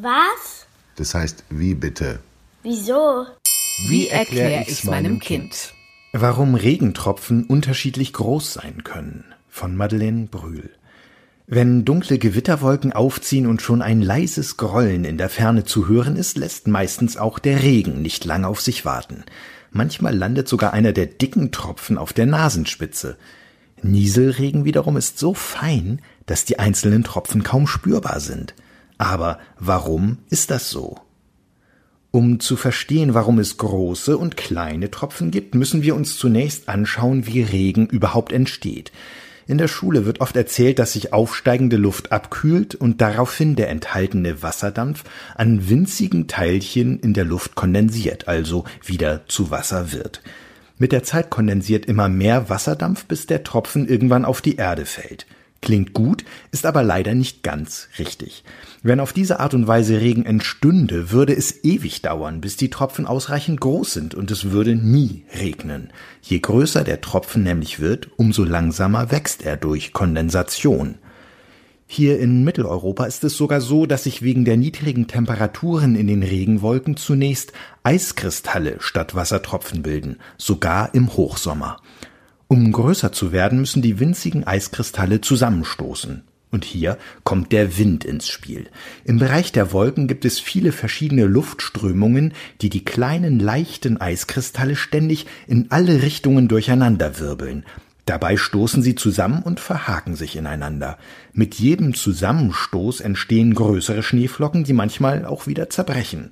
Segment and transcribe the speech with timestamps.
[0.00, 0.66] Was?
[0.96, 2.20] Das heißt, wie bitte?
[2.62, 3.26] Wieso?
[3.88, 5.74] Wie erkläre ich meinem Kind?
[6.12, 9.24] Warum Regentropfen unterschiedlich groß sein können.
[9.48, 10.70] Von Madeleine Brühl.
[11.46, 16.36] Wenn dunkle Gewitterwolken aufziehen und schon ein leises Grollen in der Ferne zu hören ist,
[16.36, 19.24] lässt meistens auch der Regen nicht lange auf sich warten.
[19.70, 23.16] Manchmal landet sogar einer der dicken Tropfen auf der Nasenspitze.
[23.82, 28.54] Nieselregen wiederum ist so fein, dass die einzelnen Tropfen kaum spürbar sind.
[28.96, 30.98] Aber warum ist das so?
[32.10, 37.26] Um zu verstehen, warum es große und kleine Tropfen gibt, müssen wir uns zunächst anschauen,
[37.26, 38.92] wie Regen überhaupt entsteht.
[39.46, 44.42] In der Schule wird oft erzählt, dass sich aufsteigende Luft abkühlt und daraufhin der enthaltene
[44.42, 45.04] Wasserdampf
[45.36, 50.22] an winzigen Teilchen in der Luft kondensiert, also wieder zu Wasser wird.
[50.76, 55.26] Mit der Zeit kondensiert immer mehr Wasserdampf, bis der Tropfen irgendwann auf die Erde fällt.
[55.60, 58.44] Klingt gut, ist aber leider nicht ganz richtig.
[58.82, 63.06] Wenn auf diese Art und Weise Regen entstünde, würde es ewig dauern, bis die Tropfen
[63.06, 65.90] ausreichend groß sind und es würde nie regnen.
[66.22, 70.94] Je größer der Tropfen nämlich wird, umso langsamer wächst er durch Kondensation.
[71.90, 76.22] Hier in Mitteleuropa ist es sogar so, dass sich wegen der niedrigen Temperaturen in den
[76.22, 77.52] Regenwolken zunächst
[77.82, 81.78] Eiskristalle statt Wassertropfen bilden, sogar im Hochsommer.
[82.48, 86.22] Um größer zu werden, müssen die winzigen Eiskristalle zusammenstoßen.
[86.50, 88.70] Und hier kommt der Wind ins Spiel.
[89.04, 92.32] Im Bereich der Wolken gibt es viele verschiedene Luftströmungen,
[92.62, 97.64] die die kleinen leichten Eiskristalle ständig in alle Richtungen durcheinanderwirbeln.
[98.06, 100.96] Dabei stoßen sie zusammen und verhaken sich ineinander.
[101.34, 106.30] Mit jedem Zusammenstoß entstehen größere Schneeflocken, die manchmal auch wieder zerbrechen.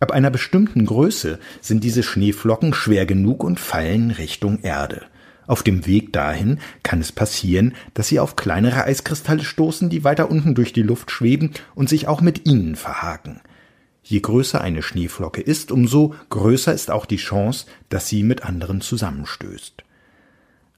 [0.00, 5.02] Ab einer bestimmten Größe sind diese Schneeflocken schwer genug und fallen Richtung Erde.
[5.48, 10.30] Auf dem Weg dahin kann es passieren, dass sie auf kleinere Eiskristalle stoßen, die weiter
[10.30, 13.40] unten durch die Luft schweben und sich auch mit ihnen verhaken.
[14.02, 18.82] Je größer eine Schneeflocke ist, umso größer ist auch die Chance, dass sie mit anderen
[18.82, 19.84] zusammenstößt.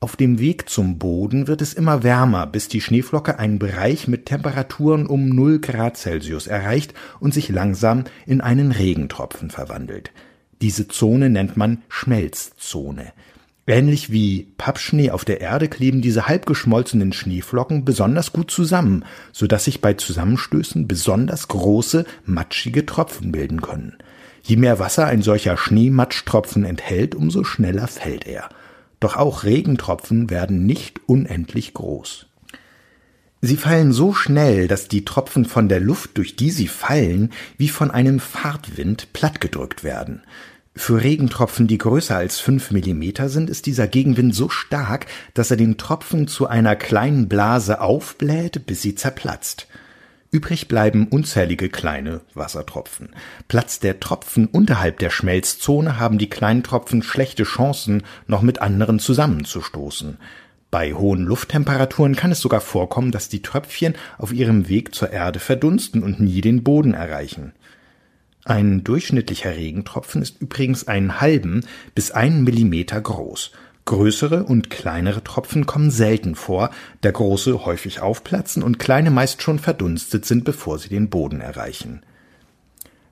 [0.00, 4.26] Auf dem Weg zum Boden wird es immer wärmer, bis die Schneeflocke einen Bereich mit
[4.26, 10.10] Temperaturen um 0 Grad Celsius erreicht und sich langsam in einen Regentropfen verwandelt.
[10.60, 13.12] Diese Zone nennt man Schmelzzone.
[13.68, 19.64] Ähnlich wie Pappschnee auf der Erde kleben diese halbgeschmolzenen Schneeflocken besonders gut zusammen, so dass
[19.64, 23.98] sich bei Zusammenstößen besonders große, matschige Tropfen bilden können.
[24.44, 28.48] Je mehr Wasser ein solcher Schneematsch-Tropfen enthält, umso schneller fällt er.
[29.00, 32.26] Doch auch Regentropfen werden nicht unendlich groß.
[33.42, 37.68] Sie fallen so schnell, dass die Tropfen von der Luft, durch die sie fallen, wie
[37.68, 40.22] von einem Fahrtwind plattgedrückt werden.
[40.78, 45.56] Für Regentropfen, die größer als fünf Millimeter sind, ist dieser Gegenwind so stark, dass er
[45.56, 49.68] den Tropfen zu einer kleinen Blase aufbläht, bis sie zerplatzt.
[50.30, 53.08] Übrig bleiben unzählige kleine Wassertropfen.
[53.48, 58.98] Platzt der Tropfen unterhalb der Schmelzzone, haben die kleinen Tropfen schlechte Chancen, noch mit anderen
[58.98, 60.18] zusammenzustoßen.
[60.70, 65.38] Bei hohen Lufttemperaturen kann es sogar vorkommen, dass die Tröpfchen auf ihrem Weg zur Erde
[65.38, 67.54] verdunsten und nie den Boden erreichen.
[68.46, 73.50] Ein durchschnittlicher Regentropfen ist übrigens einen halben bis einen Millimeter groß.
[73.86, 76.70] Größere und kleinere Tropfen kommen selten vor,
[77.00, 82.02] da große häufig aufplatzen und kleine meist schon verdunstet sind, bevor sie den Boden erreichen.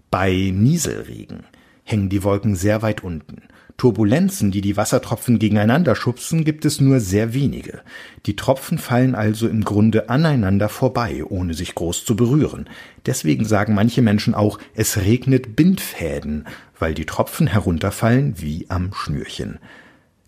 [0.09, 1.43] Bei Nieselregen
[1.83, 3.43] hängen die Wolken sehr weit unten.
[3.77, 7.81] Turbulenzen, die die Wassertropfen gegeneinander schubsen, gibt es nur sehr wenige.
[8.27, 12.69] Die Tropfen fallen also im Grunde aneinander vorbei, ohne sich groß zu berühren.
[13.05, 16.47] Deswegen sagen manche Menschen auch, es regnet Bindfäden,
[16.79, 19.59] weil die Tropfen herunterfallen wie am Schnürchen.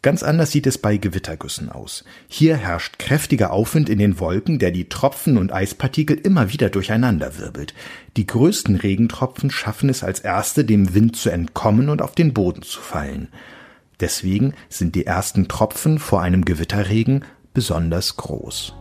[0.03, 2.05] Ganz anders sieht es bei Gewittergüssen aus.
[2.29, 7.39] Hier herrscht kräftiger Aufwind in den Wolken, der die Tropfen und Eispartikel immer wieder durcheinander
[7.39, 7.75] wirbelt.
[8.17, 12.63] Die größten Regentropfen schaffen es als erste, dem Wind zu entkommen und auf den Boden
[12.63, 13.29] zu fallen.
[13.99, 17.25] Deswegen sind die ersten Tropfen vor einem Gewitterregen
[17.55, 18.75] besonders groß.